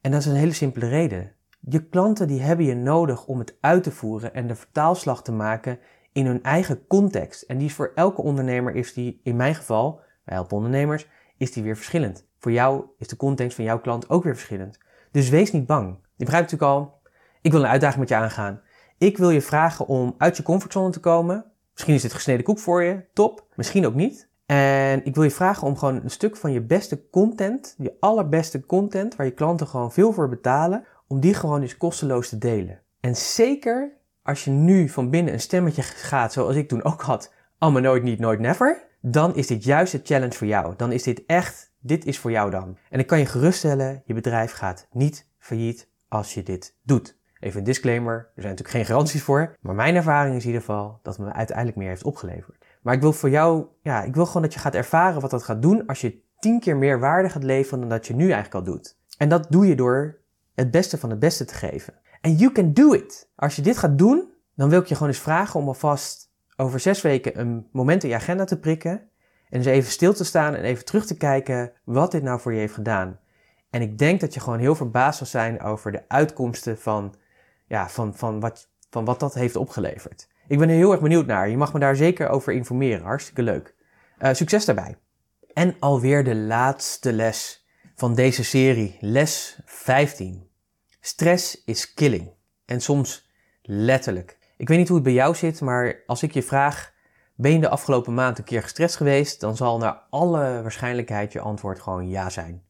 [0.00, 1.32] En dat is een hele simpele reden.
[1.60, 5.32] Je klanten die hebben je nodig om het uit te voeren en de vertaalslag te
[5.32, 5.78] maken
[6.12, 7.42] in hun eigen context.
[7.42, 11.52] En die is voor elke ondernemer, is die in mijn geval, wij helpen ondernemers, is
[11.52, 12.26] die weer verschillend.
[12.38, 14.78] Voor jou is de context van jouw klant ook weer verschillend.
[15.10, 15.98] Dus wees niet bang.
[16.16, 17.00] Je begrijpt natuurlijk al,
[17.40, 18.60] ik wil een uitdaging met je aangaan.
[18.98, 21.44] Ik wil je vragen om uit je comfortzone te komen.
[21.72, 23.46] Misschien is dit gesneden koek voor je, top.
[23.54, 24.28] Misschien ook niet.
[24.46, 28.66] En ik wil je vragen om gewoon een stuk van je beste content, je allerbeste
[28.66, 32.80] content, waar je klanten gewoon veel voor betalen, om die gewoon eens kosteloos te delen.
[33.00, 33.92] En zeker
[34.30, 38.02] als je nu van binnen een stemmetje gaat, zoals ik toen ook had, allemaal nooit,
[38.02, 40.74] niet, nooit, never, dan is dit juist de challenge voor jou.
[40.76, 42.76] Dan is dit echt, dit is voor jou dan.
[42.90, 47.18] En ik kan je geruststellen, je bedrijf gaat niet failliet als je dit doet.
[47.40, 50.64] Even een disclaimer, er zijn natuurlijk geen garanties voor, maar mijn ervaring is in ieder
[50.64, 52.64] geval dat het me uiteindelijk meer heeft opgeleverd.
[52.82, 55.42] Maar ik wil voor jou, ja, ik wil gewoon dat je gaat ervaren wat dat
[55.42, 58.54] gaat doen als je tien keer meer waarde gaat leveren dan dat je nu eigenlijk
[58.54, 58.96] al doet.
[59.18, 60.18] En dat doe je door
[60.54, 61.94] het beste van het beste te geven.
[62.20, 63.28] En you can do it.
[63.36, 66.80] Als je dit gaat doen, dan wil ik je gewoon eens vragen om alvast over
[66.80, 68.92] zes weken een moment in je agenda te prikken.
[69.48, 72.52] En eens even stil te staan en even terug te kijken wat dit nou voor
[72.52, 73.18] je heeft gedaan.
[73.70, 77.14] En ik denk dat je gewoon heel verbaasd zal zijn over de uitkomsten van,
[77.66, 80.28] ja, van, van, wat, van wat dat heeft opgeleverd.
[80.46, 81.48] Ik ben er heel erg benieuwd naar.
[81.48, 83.04] Je mag me daar zeker over informeren.
[83.04, 83.74] Hartstikke leuk.
[84.18, 84.96] Uh, succes daarbij.
[85.52, 90.49] En alweer de laatste les van deze serie, les 15.
[91.00, 92.30] Stress is killing.
[92.64, 93.30] En soms
[93.62, 94.38] letterlijk.
[94.56, 96.92] Ik weet niet hoe het bij jou zit, maar als ik je vraag:
[97.34, 99.40] ben je de afgelopen maand een keer gestrest geweest?
[99.40, 102.62] Dan zal naar alle waarschijnlijkheid je antwoord gewoon ja zijn.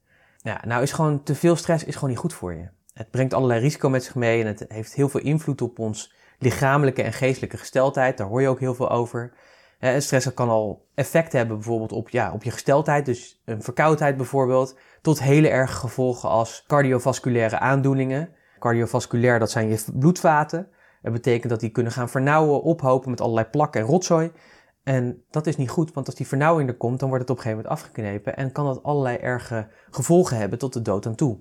[0.64, 2.68] Nou is gewoon te veel stress is gewoon niet goed voor je.
[2.94, 6.12] Het brengt allerlei risico met zich mee en het heeft heel veel invloed op ons
[6.38, 8.18] lichamelijke en geestelijke gesteldheid.
[8.18, 9.32] Daar hoor je ook heel veel over.
[9.98, 14.78] stress kan al effect hebben bijvoorbeeld op, ja, op je gesteldheid, dus een verkoudheid bijvoorbeeld,
[15.00, 18.28] tot hele erge gevolgen als cardiovasculaire aandoeningen.
[18.58, 20.68] Cardiovasculair, dat zijn je bloedvaten.
[21.02, 24.32] Dat betekent dat die kunnen gaan vernauwen, ophopen met allerlei plakken en rotzooi.
[24.82, 27.36] En dat is niet goed, want als die vernauwing er komt, dan wordt het op
[27.36, 31.14] een gegeven moment afgeknepen en kan dat allerlei erge gevolgen hebben tot de dood aan
[31.14, 31.38] toe.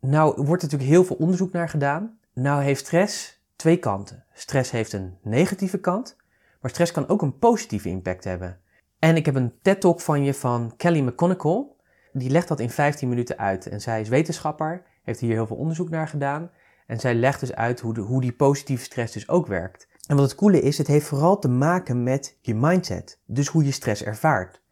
[0.00, 2.18] Nou wordt natuurlijk heel veel onderzoek naar gedaan.
[2.34, 4.24] Nou heeft stress twee kanten.
[4.32, 6.16] Stress heeft een negatieve kant,
[6.60, 8.60] maar stress kan ook een positieve impact hebben.
[8.98, 11.66] En ik heb een TED-talk van je van Kelly McConnell.
[12.12, 13.66] Die legt dat in 15 minuten uit.
[13.66, 16.50] En zij is wetenschapper, heeft hier heel veel onderzoek naar gedaan.
[16.86, 19.88] En zij legt dus uit hoe, hoe die positieve stress dus ook werkt.
[20.06, 23.20] En wat het coole is, het heeft vooral te maken met je mindset.
[23.26, 24.62] Dus hoe je stress ervaart.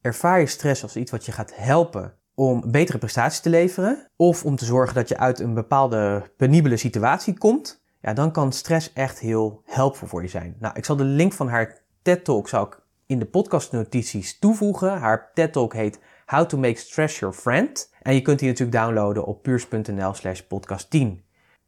[0.00, 4.44] Ervaar je stress als iets wat je gaat helpen om betere prestaties te leveren, of
[4.44, 8.92] om te zorgen dat je uit een bepaalde penibele situatie komt, ja, dan kan stress
[8.92, 10.56] echt heel helpvol voor je zijn.
[10.58, 14.98] Nou, ik zal de link van haar TED Talk ik in de podcastnotities toevoegen.
[14.98, 17.92] Haar TED Talk heet How to Make Stress Your Friend.
[18.02, 21.22] En je kunt die natuurlijk downloaden op puurs.nl slash podcast 10.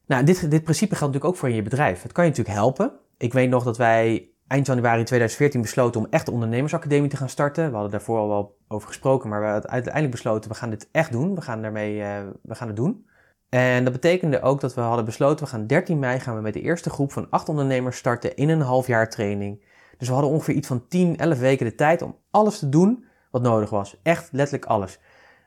[0.06, 2.02] Nou, dit, dit principe geldt natuurlijk ook voor in je bedrijf.
[2.02, 2.92] Het kan je natuurlijk helpen.
[3.16, 7.28] Ik weet nog dat wij eind januari 2014 besloten om echt de ondernemersacademie te gaan
[7.28, 7.66] starten.
[7.66, 10.88] We hadden daarvoor al wel over gesproken, maar we hebben uiteindelijk besloten, we gaan dit
[10.92, 11.34] echt doen.
[11.34, 13.06] We gaan, daarmee, uh, we gaan het doen.
[13.48, 16.54] En dat betekende ook dat we hadden besloten, we gaan 13 mei gaan we met
[16.54, 19.64] de eerste groep van acht ondernemers starten in een half jaar training.
[19.98, 23.08] Dus we hadden ongeveer iets van 10, 11 weken de tijd om alles te doen
[23.30, 23.96] wat nodig was.
[24.02, 24.98] Echt letterlijk alles.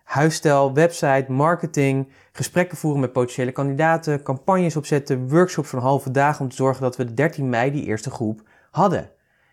[0.04, 6.50] Huisstijl, website, marketing, gesprekken voeren met potentiële kandidaten, campagnes opzetten, workshops van halve dagen om
[6.50, 8.42] te zorgen dat we de 13 mei die eerste groep
[8.72, 9.10] hadden.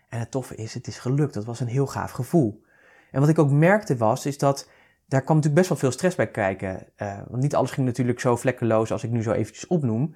[0.08, 1.34] En het toffe is, het is gelukt.
[1.34, 2.62] Dat was een heel gaaf gevoel.
[3.10, 4.68] En wat ik ook merkte was, is dat
[5.08, 6.86] daar kwam natuurlijk best wel veel stress bij kijken.
[6.96, 10.14] Uh, want niet alles ging natuurlijk zo vlekkeloos als ik nu zo eventjes opnoem.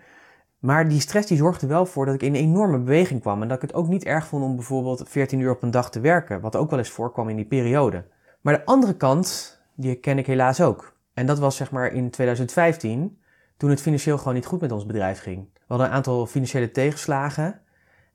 [0.65, 3.43] Maar die stress die zorgde wel voor dat ik in een enorme beweging kwam.
[3.43, 5.91] En dat ik het ook niet erg vond om bijvoorbeeld 14 uur op een dag
[5.91, 6.41] te werken.
[6.41, 8.05] Wat ook wel eens voorkwam in die periode.
[8.41, 10.97] Maar de andere kant, die ken ik helaas ook.
[11.15, 13.19] En dat was zeg maar in 2015,
[13.57, 15.49] toen het financieel gewoon niet goed met ons bedrijf ging.
[15.53, 17.61] We hadden een aantal financiële tegenslagen.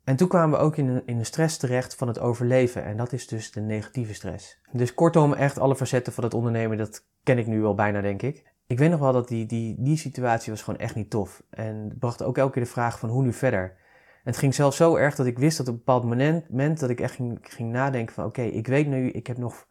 [0.03, 2.83] En toen kwamen we ook in de, in de stress terecht van het overleven.
[2.83, 4.62] En dat is dus de negatieve stress.
[4.71, 8.21] Dus kortom, echt alle facetten van het ondernemen, dat ken ik nu wel bijna, denk
[8.21, 8.43] ik.
[8.69, 11.43] Ik weet nog wel dat die, die, die situatie was gewoon echt niet tof.
[11.49, 13.63] En bracht ook elke keer de vraag van hoe nu verder.
[13.63, 16.79] En het ging zelfs zo erg dat ik wist dat op een bepaald moment, moment
[16.79, 19.67] dat ik echt ging, ging nadenken van oké, ik weet nu, ik heb nog,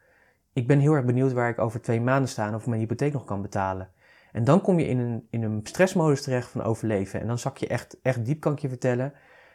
[0.53, 3.13] ik ben heel erg benieuwd waar ik over twee maanden sta en of mijn hypotheek
[3.13, 3.91] nog kan betalen.
[4.33, 7.21] En dan kom je in een, in een stressmodus terecht van overleven.
[7.21, 9.13] En dan zak je echt, echt diep, kan ik je vertellen.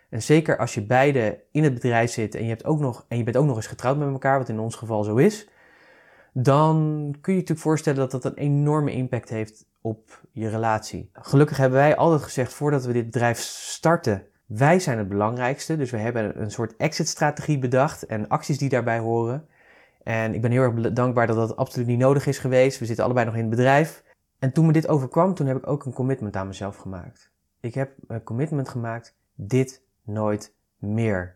[0.10, 3.18] En zeker als je beide in het bedrijf zit en je, hebt ook nog, en
[3.18, 5.50] je bent ook nog eens getrouwd met elkaar, wat in ons geval zo is,
[6.34, 6.76] dan
[7.22, 11.10] kun je je natuurlijk voorstellen dat dat een enorme impact heeft op je relatie.
[11.14, 15.78] Gelukkig hebben wij altijd gezegd voordat we dit bedrijf starten, wij zijn het belangrijkste.
[15.78, 19.48] Dus we hebben een soort exit-strategie bedacht en acties die daarbij horen.
[20.04, 22.80] En ik ben heel erg dankbaar dat dat absoluut niet nodig is geweest.
[22.80, 24.04] We zitten allebei nog in het bedrijf.
[24.40, 27.32] En toen me dit overkwam, toen heb ik ook een commitment aan mezelf gemaakt.
[27.60, 31.36] Ik heb een commitment gemaakt, dit nooit meer.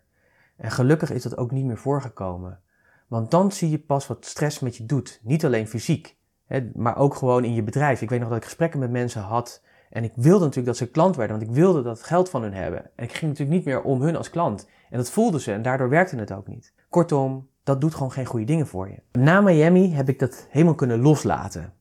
[0.57, 2.59] En gelukkig is dat ook niet meer voorgekomen.
[3.07, 5.19] Want dan zie je pas wat stress met je doet.
[5.23, 8.01] Niet alleen fysiek, hè, maar ook gewoon in je bedrijf.
[8.01, 9.61] Ik weet nog dat ik gesprekken met mensen had.
[9.89, 12.53] En ik wilde natuurlijk dat ze klant werden, want ik wilde dat geld van hun
[12.53, 12.89] hebben.
[12.95, 14.67] En ik ging natuurlijk niet meer om hun als klant.
[14.89, 16.73] En dat voelden ze en daardoor werkte het ook niet.
[16.89, 19.19] Kortom, dat doet gewoon geen goede dingen voor je.
[19.19, 21.73] Na Miami heb ik dat helemaal kunnen loslaten.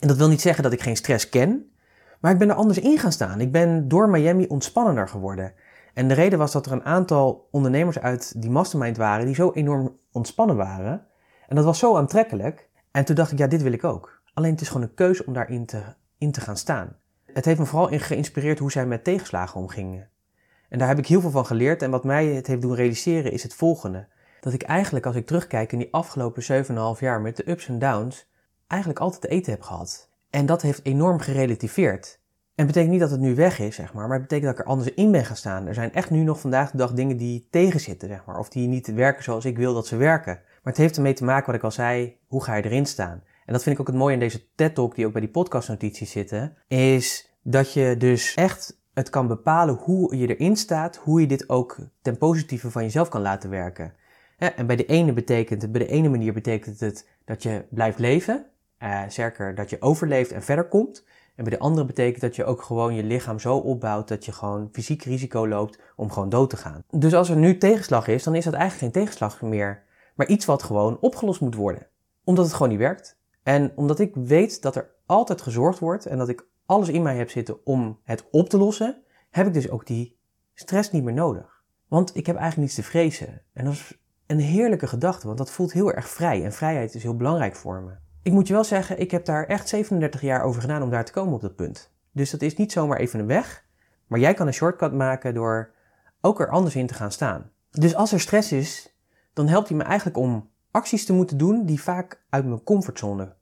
[0.00, 1.70] En dat wil niet zeggen dat ik geen stress ken,
[2.20, 3.40] maar ik ben er anders in gaan staan.
[3.40, 5.52] Ik ben door Miami ontspannender geworden.
[5.94, 9.52] En de reden was dat er een aantal ondernemers uit die mastermind waren die zo
[9.52, 11.06] enorm ontspannen waren.
[11.48, 12.68] En dat was zo aantrekkelijk.
[12.90, 14.22] En toen dacht ik, ja, dit wil ik ook.
[14.34, 15.82] Alleen het is gewoon een keuze om daarin te,
[16.18, 16.96] in te gaan staan.
[17.32, 20.08] Het heeft me vooral in geïnspireerd hoe zij met tegenslagen omgingen.
[20.68, 21.82] En daar heb ik heel veel van geleerd.
[21.82, 24.08] En wat mij het heeft doen realiseren is het volgende.
[24.40, 26.64] Dat ik eigenlijk, als ik terugkijk in die afgelopen
[26.96, 28.30] 7,5 jaar met de ups en downs,
[28.66, 30.10] eigenlijk altijd te eten heb gehad.
[30.30, 32.20] En dat heeft enorm gerelativeerd.
[32.54, 34.64] En betekent niet dat het nu weg is, zeg maar, maar het betekent dat ik
[34.64, 35.66] er anders in ben gaan staan.
[35.66, 38.68] Er zijn echt nu nog vandaag de dag dingen die tegenzitten, zeg maar, of die
[38.68, 40.34] niet werken zoals ik wil dat ze werken.
[40.34, 43.22] Maar het heeft ermee te maken, wat ik al zei, hoe ga je erin staan?
[43.46, 46.10] En dat vind ik ook het mooie in deze TED-talk, die ook bij die podcastnotities
[46.10, 51.26] zitten, is dat je dus echt het kan bepalen hoe je erin staat, hoe je
[51.26, 53.94] dit ook ten positieve van jezelf kan laten werken.
[54.36, 57.98] En bij de ene betekent het, bij de ene manier betekent het dat je blijft
[57.98, 58.46] leven,
[59.08, 61.04] zeker dat je overleeft en verder komt.
[61.34, 64.32] En bij de andere betekent dat je ook gewoon je lichaam zo opbouwt dat je
[64.32, 66.84] gewoon fysiek risico loopt om gewoon dood te gaan.
[66.90, 69.82] Dus als er nu tegenslag is, dan is dat eigenlijk geen tegenslag meer,
[70.14, 71.86] maar iets wat gewoon opgelost moet worden.
[72.24, 73.18] Omdat het gewoon niet werkt.
[73.42, 77.16] En omdat ik weet dat er altijd gezorgd wordt en dat ik alles in mij
[77.16, 80.18] heb zitten om het op te lossen, heb ik dus ook die
[80.54, 81.62] stress niet meer nodig.
[81.88, 83.42] Want ik heb eigenlijk niets te vrezen.
[83.52, 86.44] En dat is een heerlijke gedachte, want dat voelt heel erg vrij.
[86.44, 87.92] En vrijheid is heel belangrijk voor me.
[88.24, 91.04] Ik moet je wel zeggen, ik heb daar echt 37 jaar over gedaan om daar
[91.04, 91.92] te komen op dat punt.
[92.12, 93.64] Dus dat is niet zomaar even een weg.
[94.06, 95.74] Maar jij kan een shortcut maken door
[96.20, 97.50] ook er anders in te gaan staan.
[97.70, 98.96] Dus als er stress is,
[99.32, 103.34] dan helpt hij me eigenlijk om acties te moeten doen die vaak uit mijn comfortzone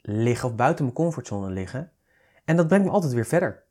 [0.00, 1.92] liggen of buiten mijn comfortzone liggen.
[2.44, 3.62] En dat brengt me altijd weer verder.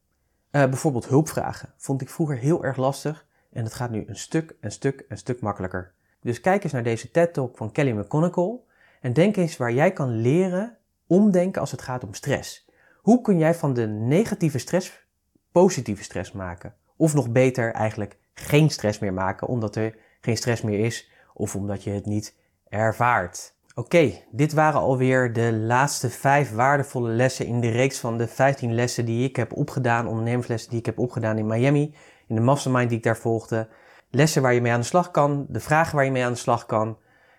[0.52, 4.56] Uh, bijvoorbeeld hulpvragen vond ik vroeger heel erg lastig en het gaat nu een stuk,
[4.62, 5.94] een stuk, een stuk makkelijker.
[6.22, 8.60] Dus kijk eens naar deze TED-talk van Kelly McConnell
[9.02, 12.70] en denk eens waar jij kan leren omdenken als het gaat om stress.
[13.02, 15.08] Hoe kun jij van de negatieve stress
[15.52, 16.76] positieve stress maken?
[16.98, 21.56] Of nog beter eigenlijk geen stress meer maken omdat er geen stress meer is of
[21.56, 22.36] omdat je het niet
[22.70, 23.56] ervaart.
[23.76, 28.74] Oké, dit waren alweer de laatste vijf waardevolle lessen in de reeks van de 15
[28.74, 31.96] lessen die ik heb opgedaan, ondernemerslessen die ik heb opgedaan in Miami.
[32.28, 33.68] in de mastermind die ik daar volgde.
[34.10, 36.38] Lessen waar je mee aan de slag kan, de vragen waar je mee aan de
[36.38, 36.98] slag kan.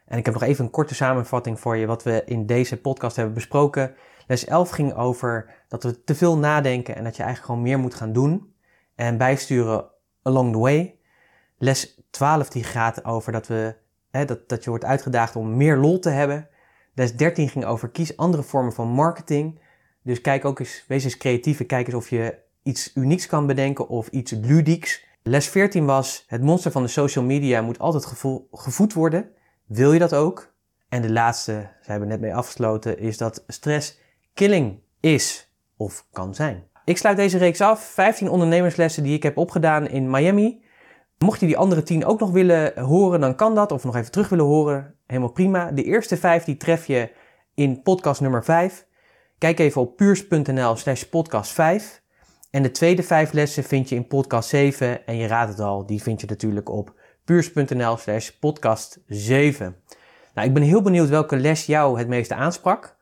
[0.08, 3.16] En ik heb nog even een korte samenvatting voor je wat we in deze podcast
[3.16, 3.94] hebben besproken.
[4.26, 7.78] Les 11 ging over dat we te veel nadenken en dat je eigenlijk gewoon meer
[7.78, 8.54] moet gaan doen.
[8.94, 9.84] En bijsturen
[10.22, 10.98] along the way.
[11.58, 13.74] Les 12 die gaat over dat, we,
[14.10, 16.48] hè, dat, dat je wordt uitgedaagd om meer lol te hebben.
[16.94, 19.60] Les 13 ging over kies andere vormen van marketing.
[20.02, 23.46] Dus kijk ook eens, wees eens creatief en kijk eens of je iets unieks kan
[23.46, 25.06] bedenken of iets ludieks.
[25.22, 28.06] Les 14 was, het monster van de social media moet altijd
[28.50, 29.36] gevoed worden.
[29.68, 30.52] Wil je dat ook?
[30.88, 33.98] En de laatste, daar hebben net mee afgesloten, is dat stress
[34.34, 36.66] killing is of kan zijn.
[36.84, 37.82] Ik sluit deze reeks af.
[37.84, 40.62] 15 ondernemerslessen die ik heb opgedaan in Miami.
[41.18, 43.72] Mocht je die andere 10 ook nog willen horen, dan kan dat.
[43.72, 45.70] Of nog even terug willen horen, helemaal prima.
[45.70, 47.10] De eerste 5 die tref je
[47.54, 48.86] in podcast nummer 5.
[49.38, 52.02] Kijk even op puurs.nl slash podcast 5.
[52.50, 55.06] En de tweede 5 lessen vind je in podcast 7.
[55.06, 56.97] En je raadt het al, die vind je natuurlijk op
[57.28, 59.76] puurs.nl slash podcast 7.
[60.34, 62.96] Nou, ik ben heel benieuwd welke les jou het meeste aansprak.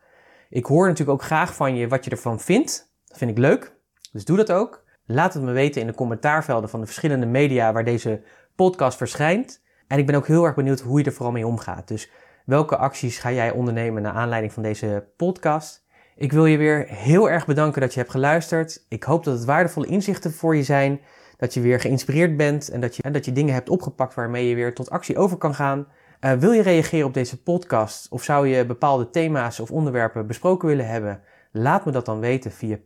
[0.49, 2.93] Ik hoor natuurlijk ook graag van je wat je ervan vindt.
[3.05, 3.77] Dat vind ik leuk.
[4.13, 4.85] Dus doe dat ook.
[5.05, 8.23] Laat het me weten in de commentaarvelden van de verschillende media waar deze
[8.57, 9.63] podcast verschijnt.
[9.89, 11.89] En ik ben ook heel erg benieuwd hoe je er vooral mee omgaat.
[11.89, 12.11] Dus
[12.45, 15.87] welke acties ga jij ondernemen naar aanleiding van deze podcast?
[16.17, 18.85] Ik wil je weer heel erg bedanken dat je hebt geluisterd.
[18.89, 21.01] Ik hoop dat het waardevolle inzichten voor je zijn.
[21.37, 24.55] Dat je weer geïnspireerd bent en dat je, dat je dingen hebt opgepakt waarmee je
[24.55, 25.87] weer tot actie over kan gaan.
[26.21, 30.69] Uh, wil je reageren op deze podcast of zou je bepaalde thema's of onderwerpen besproken
[30.69, 31.21] willen hebben?
[31.53, 32.79] Laat me dat dan weten via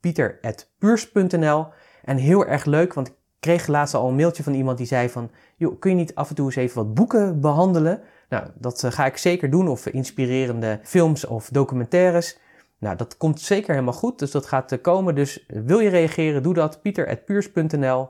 [0.00, 1.66] pieter.puurs.nl.
[2.04, 5.08] En heel erg leuk, want ik kreeg laatst al een mailtje van iemand die zei
[5.08, 5.30] van...
[5.56, 8.00] Joh, kun je niet af en toe eens even wat boeken behandelen?
[8.28, 9.68] Nou, dat eh, ga ik zeker doen.
[9.68, 12.38] Of inspirerende films of documentaires.
[12.84, 14.18] Nou, dat komt zeker helemaal goed.
[14.18, 15.14] Dus dat gaat eh, komen.
[15.14, 16.82] Dus wil je reageren, doe dat.
[16.82, 18.08] pieter.puurs.nl.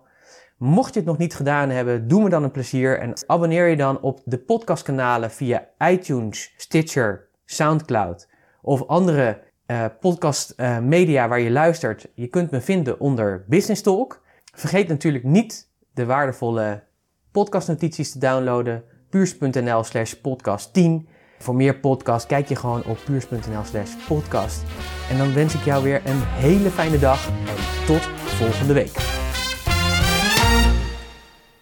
[0.56, 2.98] Mocht je het nog niet gedaan hebben, doe me dan een plezier.
[2.98, 8.28] En abonneer je dan op de podcastkanalen via iTunes, Stitcher, Soundcloud
[8.62, 12.08] of andere uh, podcast uh, media waar je luistert.
[12.14, 14.22] Je kunt me vinden onder Business Talk.
[14.54, 16.82] Vergeet natuurlijk niet de waardevolle
[17.30, 18.84] podcastnotities te downloaden.
[19.10, 21.08] puurs.nl slash podcast 10.
[21.44, 24.62] Voor meer podcast kijk je gewoon op puurs.nl slash podcast.
[25.10, 29.23] En dan wens ik jou weer een hele fijne dag en tot volgende week.